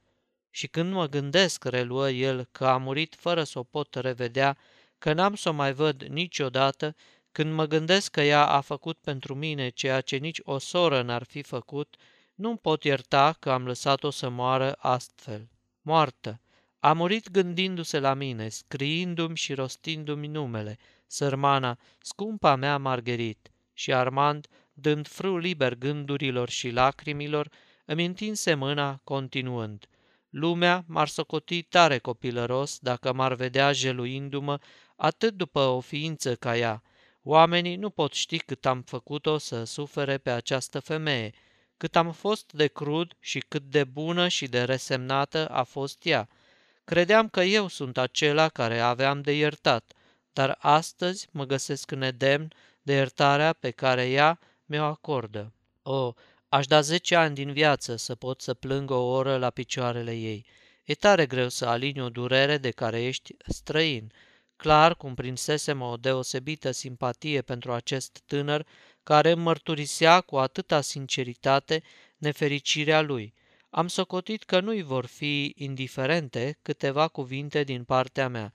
Și 0.50 0.66
când 0.66 0.92
mă 0.92 1.06
gândesc, 1.06 1.64
reluă 1.64 2.10
el, 2.10 2.48
că 2.52 2.66
a 2.66 2.76
murit 2.76 3.14
fără 3.14 3.44
să 3.44 3.58
o 3.58 3.62
pot 3.62 3.94
revedea, 3.94 4.56
că 4.98 5.12
n-am 5.12 5.34
să 5.34 5.48
o 5.48 5.52
mai 5.52 5.72
văd 5.72 6.02
niciodată, 6.02 6.94
când 7.32 7.52
mă 7.52 7.66
gândesc 7.66 8.10
că 8.10 8.20
ea 8.20 8.46
a 8.46 8.60
făcut 8.60 8.98
pentru 8.98 9.34
mine 9.34 9.68
ceea 9.68 10.00
ce 10.00 10.16
nici 10.16 10.40
o 10.42 10.58
soră 10.58 11.02
n-ar 11.02 11.22
fi 11.22 11.42
făcut, 11.42 11.96
nu-mi 12.34 12.58
pot 12.58 12.84
ierta 12.84 13.36
că 13.38 13.50
am 13.50 13.66
lăsat-o 13.66 14.10
să 14.10 14.28
moară 14.28 14.72
astfel. 14.78 15.48
Moartă. 15.82 16.40
A 16.78 16.92
murit 16.92 17.30
gândindu-se 17.30 17.98
la 17.98 18.14
mine, 18.14 18.48
scriindu-mi 18.48 19.36
și 19.36 19.54
rostindu-mi 19.54 20.26
numele, 20.26 20.78
sărmana, 21.06 21.78
scumpa 22.00 22.56
mea 22.56 22.78
Margherit. 22.78 23.50
Și 23.80 23.92
Armand, 23.92 24.46
dând 24.72 25.08
frâu 25.08 25.36
liber 25.36 25.74
gândurilor 25.74 26.48
și 26.48 26.70
lacrimilor, 26.70 27.50
îmi 27.84 28.04
întinse 28.04 28.54
mâna, 28.54 29.00
continuând. 29.04 29.86
Lumea 30.30 30.84
m-ar 30.86 31.08
socoti 31.08 31.62
tare 31.62 31.98
copilăros 31.98 32.78
dacă 32.78 33.12
m-ar 33.12 33.34
vedea 33.34 33.72
jeluindu-mă 33.72 34.58
atât 34.96 35.34
după 35.34 35.60
o 35.60 35.80
ființă 35.80 36.34
ca 36.34 36.56
ea. 36.56 36.82
Oamenii 37.22 37.76
nu 37.76 37.90
pot 37.90 38.12
ști 38.12 38.38
cât 38.38 38.66
am 38.66 38.82
făcut-o 38.82 39.38
să 39.38 39.64
sufere 39.64 40.18
pe 40.18 40.30
această 40.30 40.80
femeie, 40.80 41.32
cât 41.76 41.96
am 41.96 42.12
fost 42.12 42.52
de 42.52 42.66
crud 42.66 43.16
și 43.20 43.38
cât 43.38 43.62
de 43.62 43.84
bună 43.84 44.28
și 44.28 44.46
de 44.46 44.64
resemnată 44.64 45.48
a 45.48 45.62
fost 45.62 46.04
ea. 46.06 46.28
Credeam 46.84 47.28
că 47.28 47.42
eu 47.42 47.68
sunt 47.68 47.98
acela 47.98 48.48
care 48.48 48.78
aveam 48.78 49.20
de 49.20 49.32
iertat, 49.32 49.92
dar 50.32 50.56
astăzi 50.58 51.28
mă 51.30 51.44
găsesc 51.44 51.90
nedemn 51.90 52.52
de 52.82 52.92
iertarea 52.92 53.52
pe 53.52 53.70
care 53.70 54.08
ea 54.08 54.38
mi-o 54.64 54.84
acordă. 54.84 55.52
O, 55.82 56.12
aș 56.48 56.66
da 56.66 56.80
zece 56.80 57.14
ani 57.14 57.34
din 57.34 57.52
viață 57.52 57.96
să 57.96 58.14
pot 58.14 58.40
să 58.40 58.54
plâng 58.54 58.90
o 58.90 59.02
oră 59.04 59.36
la 59.36 59.50
picioarele 59.50 60.12
ei. 60.12 60.46
E 60.84 60.94
tare 60.94 61.26
greu 61.26 61.48
să 61.48 61.66
alini 61.66 62.00
o 62.00 62.08
durere 62.08 62.58
de 62.58 62.70
care 62.70 63.02
ești 63.02 63.36
străin. 63.46 64.12
Clar 64.56 64.96
cum 64.96 65.14
prinsesem 65.14 65.80
o 65.80 65.96
deosebită 65.96 66.70
simpatie 66.70 67.42
pentru 67.42 67.72
acest 67.72 68.22
tânăr 68.26 68.66
care 69.02 69.34
mărturisea 69.34 70.20
cu 70.20 70.36
atâta 70.36 70.80
sinceritate 70.80 71.82
nefericirea 72.16 73.00
lui. 73.00 73.34
Am 73.70 73.88
socotit 73.88 74.42
că 74.42 74.60
nu-i 74.60 74.82
vor 74.82 75.06
fi 75.06 75.52
indiferente 75.56 76.58
câteva 76.62 77.08
cuvinte 77.08 77.62
din 77.62 77.84
partea 77.84 78.28
mea. 78.28 78.52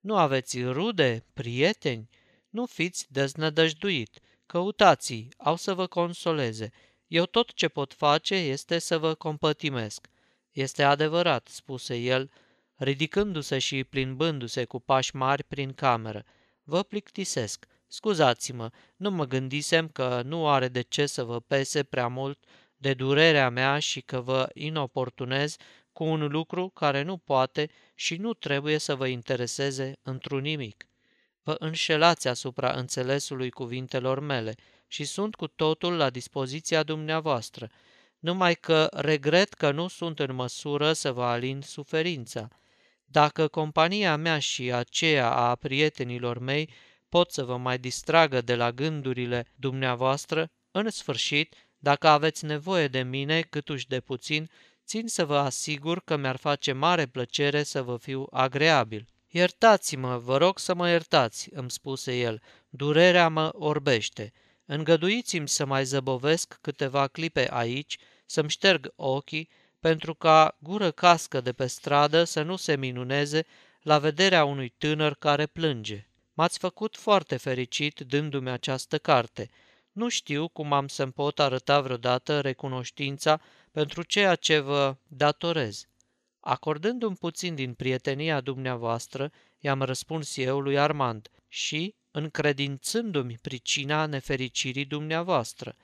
Nu 0.00 0.16
aveți 0.16 0.62
rude, 0.62 1.24
prieteni? 1.34 2.08
Nu 2.48 2.66
fiți 2.66 3.06
deznădăjduit. 3.08 4.18
Căutați 4.46 5.28
au 5.38 5.56
să 5.56 5.74
vă 5.74 5.86
consoleze. 5.86 6.70
Eu 7.06 7.26
tot 7.26 7.52
ce 7.52 7.68
pot 7.68 7.94
face 7.94 8.34
este 8.34 8.78
să 8.78 8.98
vă 8.98 9.14
compătimesc. 9.14 10.08
Este 10.52 10.82
adevărat, 10.82 11.48
spuse 11.48 11.96
el, 11.96 12.30
ridicându-se 12.74 13.58
și 13.58 13.84
plimbându-se 13.84 14.64
cu 14.64 14.80
pași 14.80 15.16
mari 15.16 15.44
prin 15.44 15.72
cameră. 15.72 16.24
Vă 16.62 16.82
plictisesc. 16.82 17.66
Scuzați-mă, 17.86 18.70
nu 18.96 19.10
mă 19.10 19.26
gândisem 19.26 19.88
că 19.88 20.22
nu 20.24 20.48
are 20.48 20.68
de 20.68 20.80
ce 20.80 21.06
să 21.06 21.24
vă 21.24 21.40
pese 21.40 21.82
prea 21.82 22.08
mult 22.08 22.44
de 22.76 22.94
durerea 22.94 23.48
mea 23.48 23.78
și 23.78 24.00
că 24.00 24.20
vă 24.20 24.48
inoportunez 24.54 25.56
cu 25.92 26.04
un 26.04 26.26
lucru 26.26 26.68
care 26.68 27.02
nu 27.02 27.16
poate 27.16 27.70
și 27.94 28.16
nu 28.16 28.34
trebuie 28.34 28.78
să 28.78 28.94
vă 28.94 29.06
intereseze 29.06 29.98
într-un 30.02 30.40
nimic. 30.40 30.88
Vă 31.48 31.56
înșelați 31.58 32.28
asupra 32.28 32.72
înțelesului 32.72 33.50
cuvintelor 33.50 34.20
mele 34.20 34.54
și 34.86 35.04
sunt 35.04 35.34
cu 35.34 35.46
totul 35.46 35.96
la 35.96 36.10
dispoziția 36.10 36.82
dumneavoastră, 36.82 37.70
numai 38.18 38.54
că 38.54 38.88
regret 38.92 39.52
că 39.52 39.70
nu 39.70 39.88
sunt 39.88 40.18
în 40.18 40.34
măsură 40.34 40.92
să 40.92 41.12
vă 41.12 41.24
alin 41.24 41.60
suferința. 41.60 42.48
Dacă 43.04 43.46
compania 43.46 44.16
mea 44.16 44.38
și 44.38 44.72
aceea 44.72 45.30
a 45.30 45.54
prietenilor 45.54 46.38
mei 46.38 46.70
pot 47.08 47.32
să 47.32 47.44
vă 47.44 47.56
mai 47.56 47.78
distragă 47.78 48.40
de 48.40 48.54
la 48.54 48.72
gândurile 48.72 49.46
dumneavoastră, 49.54 50.50
în 50.70 50.90
sfârșit, 50.90 51.54
dacă 51.78 52.08
aveți 52.08 52.44
nevoie 52.44 52.88
de 52.88 53.02
mine 53.02 53.40
câtuși 53.40 53.86
de 53.86 54.00
puțin, 54.00 54.50
țin 54.86 55.06
să 55.06 55.24
vă 55.24 55.36
asigur 55.36 56.00
că 56.00 56.16
mi-ar 56.16 56.36
face 56.36 56.72
mare 56.72 57.06
plăcere 57.06 57.62
să 57.62 57.82
vă 57.82 57.96
fiu 57.96 58.26
agreabil. 58.30 59.08
Iertați-mă, 59.30 60.18
vă 60.18 60.36
rog 60.36 60.58
să 60.58 60.74
mă 60.74 60.88
iertați, 60.88 61.48
îmi 61.52 61.70
spuse 61.70 62.18
el, 62.18 62.42
durerea 62.68 63.28
mă 63.28 63.50
orbește. 63.52 64.32
Îngăduiți-mi 64.64 65.48
să 65.48 65.64
mai 65.64 65.84
zăbovesc 65.84 66.58
câteva 66.60 67.06
clipe 67.06 67.48
aici, 67.52 67.98
să-mi 68.26 68.48
șterg 68.50 68.92
ochii, 68.96 69.48
pentru 69.80 70.14
ca 70.14 70.56
gură 70.58 70.90
cască 70.90 71.40
de 71.40 71.52
pe 71.52 71.66
stradă 71.66 72.24
să 72.24 72.42
nu 72.42 72.56
se 72.56 72.76
minuneze 72.76 73.46
la 73.82 73.98
vederea 73.98 74.44
unui 74.44 74.68
tânăr 74.68 75.14
care 75.14 75.46
plânge. 75.46 76.06
M-ați 76.34 76.58
făcut 76.58 76.96
foarte 76.96 77.36
fericit 77.36 78.00
dându-mi 78.00 78.50
această 78.50 78.98
carte. 78.98 79.50
Nu 79.92 80.08
știu 80.08 80.48
cum 80.48 80.72
am 80.72 80.88
să-mi 80.88 81.12
pot 81.12 81.38
arăta 81.38 81.80
vreodată 81.80 82.40
recunoștința 82.40 83.40
pentru 83.72 84.02
ceea 84.02 84.34
ce 84.34 84.58
vă 84.58 84.96
datorez. 85.06 85.86
Acordându-mi 86.40 87.16
puțin 87.16 87.54
din 87.54 87.74
prietenia 87.74 88.40
dumneavoastră, 88.40 89.32
i-am 89.58 89.82
răspuns 89.82 90.36
eu 90.36 90.60
lui 90.60 90.78
Armand 90.78 91.28
și, 91.48 91.94
încredințându-mi 92.10 93.38
pricina 93.42 94.06
nefericirii 94.06 94.84
dumneavoastră, 94.84 95.76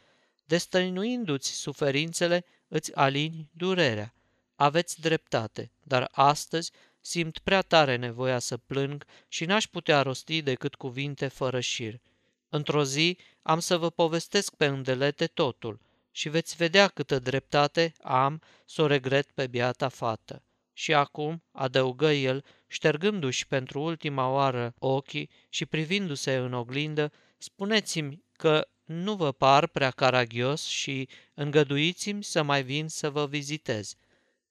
destăinuindu-ți 0.45 1.53
suferințele, 1.53 2.45
îți 2.69 2.95
alini 2.95 3.51
durerea. 3.53 4.15
Aveți 4.55 5.01
dreptate, 5.01 5.71
dar 5.83 6.09
astăzi 6.13 6.71
simt 7.01 7.39
prea 7.39 7.63
tare 7.63 7.97
nevoia 7.97 8.39
să 8.39 8.57
plâng 8.57 9.05
și 9.29 9.45
n-aș 9.45 9.67
putea 9.67 10.03
rosti 10.03 10.43
decât 10.43 10.75
cuvinte 10.75 11.29
fără 11.29 11.61
șir. 11.61 12.01
Într-o 12.49 12.85
zi 12.85 13.19
am 13.43 13.59
să 13.59 13.77
vă 13.77 13.91
povestesc 13.91 14.55
pe 14.55 14.67
îndelete 14.67 15.27
totul 15.27 15.81
și 16.17 16.29
veți 16.29 16.57
vedea 16.57 16.89
câtă 16.89 17.19
dreptate 17.19 17.93
am 18.03 18.43
să 18.65 18.83
o 18.83 18.87
regret 18.87 19.31
pe 19.31 19.47
biata 19.47 19.89
fată. 19.89 20.43
Și 20.73 20.95
acum, 20.95 21.43
adăugă 21.53 22.13
el, 22.13 22.45
ștergându-și 22.67 23.47
pentru 23.47 23.81
ultima 23.81 24.29
oară 24.29 24.75
ochii 24.79 25.31
și 25.49 25.67
privindu-se 25.67 26.35
în 26.35 26.53
oglindă, 26.53 27.13
spuneți-mi 27.39 28.23
că 28.33 28.69
nu 28.85 29.15
vă 29.15 29.33
par 29.33 29.67
prea 29.67 29.91
caragios 29.91 30.65
și 30.65 31.09
îngăduiți-mi 31.35 32.25
să 32.25 32.43
mai 32.43 32.63
vin 32.63 32.89
să 32.89 33.11
vă 33.11 33.27
vizitez. 33.27 33.95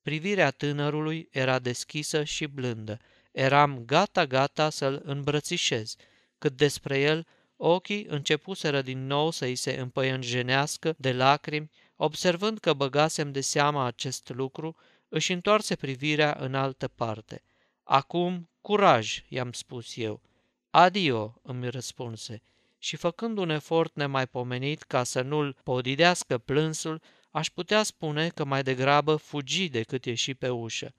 Privirea 0.01 0.51
tânărului 0.51 1.27
era 1.31 1.59
deschisă 1.59 2.23
și 2.23 2.45
blândă. 2.45 2.97
Eram 3.31 3.83
gata-gata 3.85 4.69
să-l 4.69 5.01
îmbrățișez, 5.03 5.95
cât 6.37 6.57
despre 6.57 6.99
el 6.99 7.27
ochii 7.65 8.05
începuseră 8.09 8.81
din 8.81 9.05
nou 9.05 9.31
să-i 9.31 9.55
se 9.55 9.71
împăiânjenească 9.79 10.95
de 10.97 11.13
lacrimi, 11.13 11.69
observând 11.95 12.59
că 12.59 12.73
băgasem 12.73 13.31
de 13.31 13.41
seama 13.41 13.85
acest 13.85 14.29
lucru, 14.29 14.75
își 15.09 15.31
întoarse 15.31 15.75
privirea 15.75 16.37
în 16.39 16.55
altă 16.55 16.87
parte. 16.87 17.43
Acum, 17.83 18.49
curaj, 18.61 19.23
i-am 19.27 19.51
spus 19.51 19.97
eu. 19.97 20.21
Adio, 20.69 21.39
îmi 21.41 21.69
răspunse. 21.69 22.41
Și 22.77 22.95
făcând 22.95 23.37
un 23.37 23.49
efort 23.49 23.95
nemaipomenit 23.95 24.81
ca 24.81 25.03
să 25.03 25.21
nu-l 25.21 25.55
podidească 25.63 26.37
plânsul, 26.37 27.01
aș 27.31 27.49
putea 27.49 27.83
spune 27.83 28.29
că 28.29 28.43
mai 28.43 28.63
degrabă 28.63 29.15
fugi 29.15 29.69
decât 29.69 30.05
ieși 30.05 30.33
pe 30.33 30.49
ușă. 30.49 30.93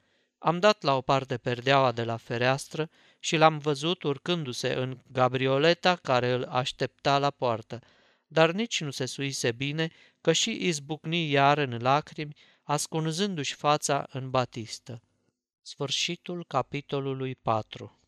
Am 0.45 0.59
dat 0.59 0.83
la 0.83 0.97
o 0.97 1.01
parte 1.01 1.37
perdeaua 1.37 1.93
de 1.93 2.05
la 2.05 2.17
fereastră 2.17 2.91
și 3.19 3.37
l-am 3.37 3.59
văzut 3.59 4.03
urcându-se 4.03 4.73
în 4.73 4.99
gabrioleta 5.07 5.97
care 5.97 6.33
îl 6.33 6.45
aștepta 6.45 7.19
la 7.19 7.31
poartă, 7.31 7.81
dar 8.27 8.51
nici 8.51 8.81
nu 8.81 8.91
se 8.91 9.07
suise 9.07 9.53
bine 9.53 9.91
că 10.21 10.33
și 10.33 10.67
izbucni 10.67 11.31
iar 11.31 11.59
în 11.59 11.79
lacrimi, 11.81 12.37
ascunzându-și 12.63 13.55
fața 13.55 14.07
în 14.11 14.31
batistă. 14.31 15.03
Sfârșitul 15.63 16.45
capitolului 16.47 17.35
4 17.35 17.99